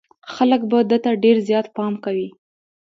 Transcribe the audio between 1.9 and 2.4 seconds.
کوي.